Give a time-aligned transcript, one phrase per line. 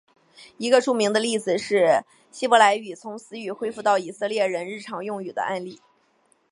[0.57, 5.79] 一个最著名的例子是希伯来语从死语恢复到以色列人日常用语的案例。